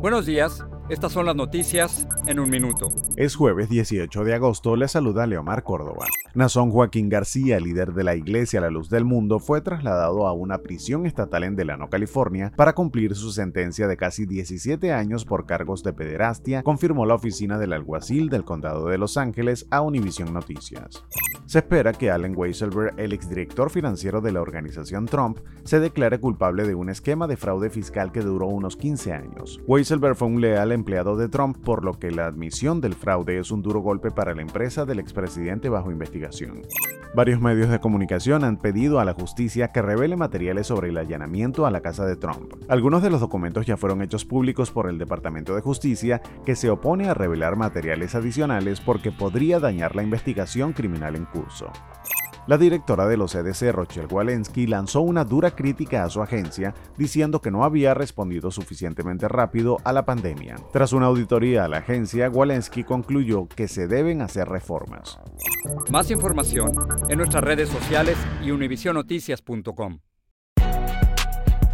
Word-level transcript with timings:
Buenos 0.00 0.24
días, 0.24 0.64
estas 0.88 1.12
son 1.12 1.26
las 1.26 1.36
noticias 1.36 2.08
en 2.26 2.40
un 2.40 2.48
minuto. 2.48 2.88
Es 3.16 3.36
jueves 3.36 3.68
18 3.68 4.24
de 4.24 4.34
agosto, 4.34 4.74
le 4.74 4.88
saluda 4.88 5.26
Leomar 5.26 5.62
Córdoba. 5.62 6.06
Nazón 6.32 6.70
Joaquín 6.70 7.10
García, 7.10 7.60
líder 7.60 7.92
de 7.92 8.04
la 8.04 8.14
Iglesia 8.14 8.62
La 8.62 8.70
Luz 8.70 8.88
del 8.88 9.04
Mundo, 9.04 9.40
fue 9.40 9.60
trasladado 9.60 10.26
a 10.26 10.32
una 10.32 10.62
prisión 10.62 11.04
estatal 11.04 11.44
en 11.44 11.54
Delano, 11.54 11.90
California, 11.90 12.50
para 12.56 12.72
cumplir 12.72 13.14
su 13.14 13.30
sentencia 13.30 13.88
de 13.88 13.98
casi 13.98 14.24
17 14.24 14.90
años 14.90 15.26
por 15.26 15.44
cargos 15.44 15.82
de 15.82 15.92
pederastia, 15.92 16.62
confirmó 16.62 17.04
la 17.04 17.16
oficina 17.16 17.58
del 17.58 17.74
alguacil 17.74 18.30
del 18.30 18.44
condado 18.44 18.86
de 18.86 18.96
Los 18.96 19.18
Ángeles 19.18 19.66
a 19.70 19.82
Univision 19.82 20.32
Noticias. 20.32 21.04
Se 21.50 21.58
espera 21.58 21.92
que 21.92 22.12
Allen 22.12 22.34
Weisselberg, 22.36 22.94
el 22.96 23.12
exdirector 23.12 23.70
financiero 23.70 24.20
de 24.20 24.30
la 24.30 24.40
organización 24.40 25.06
Trump, 25.06 25.38
se 25.64 25.80
declare 25.80 26.20
culpable 26.20 26.64
de 26.64 26.76
un 26.76 26.90
esquema 26.90 27.26
de 27.26 27.36
fraude 27.36 27.70
fiscal 27.70 28.12
que 28.12 28.20
duró 28.20 28.46
unos 28.46 28.76
15 28.76 29.12
años. 29.12 29.60
Weisselberg 29.66 30.14
fue 30.14 30.28
un 30.28 30.40
leal 30.40 30.70
empleado 30.70 31.16
de 31.16 31.28
Trump, 31.28 31.56
por 31.56 31.84
lo 31.84 31.98
que 31.98 32.12
la 32.12 32.26
admisión 32.26 32.80
del 32.80 32.94
fraude 32.94 33.40
es 33.40 33.50
un 33.50 33.62
duro 33.62 33.80
golpe 33.80 34.12
para 34.12 34.32
la 34.32 34.42
empresa 34.42 34.84
del 34.84 35.00
expresidente 35.00 35.68
bajo 35.68 35.90
investigación. 35.90 36.62
Varios 37.16 37.40
medios 37.40 37.68
de 37.68 37.80
comunicación 37.80 38.44
han 38.44 38.56
pedido 38.56 39.00
a 39.00 39.04
la 39.04 39.14
justicia 39.14 39.72
que 39.72 39.82
revele 39.82 40.14
materiales 40.14 40.68
sobre 40.68 40.90
el 40.90 40.98
allanamiento 40.98 41.66
a 41.66 41.72
la 41.72 41.80
casa 41.80 42.06
de 42.06 42.14
Trump. 42.14 42.52
Algunos 42.68 43.02
de 43.02 43.10
los 43.10 43.20
documentos 43.20 43.66
ya 43.66 43.76
fueron 43.76 44.02
hechos 44.02 44.24
públicos 44.24 44.70
por 44.70 44.88
el 44.88 44.98
Departamento 44.98 45.56
de 45.56 45.62
Justicia, 45.62 46.22
que 46.46 46.54
se 46.54 46.70
opone 46.70 47.08
a 47.08 47.14
revelar 47.14 47.56
materiales 47.56 48.14
adicionales 48.14 48.80
porque 48.80 49.10
podría 49.10 49.58
dañar 49.58 49.96
la 49.96 50.04
investigación 50.04 50.72
criminal 50.72 51.16
en 51.16 51.24
curso. 51.24 51.39
La 52.46 52.58
directora 52.58 53.06
de 53.06 53.16
los 53.16 53.32
CDC, 53.32 53.70
Rochelle 53.72 54.08
Walensky, 54.08 54.66
lanzó 54.66 55.02
una 55.02 55.24
dura 55.24 55.52
crítica 55.52 56.04
a 56.04 56.10
su 56.10 56.22
agencia 56.22 56.74
diciendo 56.96 57.40
que 57.40 57.50
no 57.50 57.64
había 57.64 57.94
respondido 57.94 58.50
suficientemente 58.50 59.28
rápido 59.28 59.78
a 59.84 59.92
la 59.92 60.04
pandemia. 60.04 60.56
Tras 60.72 60.92
una 60.92 61.06
auditoría 61.06 61.64
a 61.64 61.68
la 61.68 61.78
agencia, 61.78 62.30
Walensky 62.30 62.82
concluyó 62.82 63.46
que 63.46 63.68
se 63.68 63.86
deben 63.86 64.22
hacer 64.22 64.48
reformas. 64.48 65.18
Más 65.90 66.10
información 66.10 66.72
en 67.08 67.18
nuestras 67.18 67.44
redes 67.44 67.68
sociales 67.68 68.16
y 68.42 68.50
univisionoticias.com. 68.50 70.00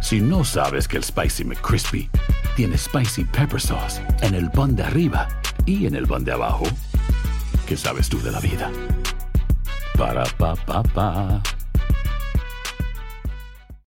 Si 0.01 0.21
no 0.21 0.43
sabes 0.43 0.87
que 0.87 0.97
el 0.97 1.03
Spicy 1.03 1.43
McCrispy 1.43 2.09
tiene 2.55 2.77
Spicy 2.77 3.23
Pepper 3.25 3.59
Sauce 3.59 4.01
en 4.21 4.35
el 4.35 4.51
pan 4.51 4.75
de 4.75 4.83
arriba 4.83 5.27
y 5.65 5.87
en 5.87 5.95
el 5.95 6.05
pan 6.05 6.23
de 6.23 6.33
abajo, 6.33 6.65
¿qué 7.67 7.75
sabes 7.75 8.09
tú 8.09 8.21
de 8.21 8.31
la 8.31 8.39
vida? 8.39 8.71
Ba-da-ba-ba-ba 9.97 11.41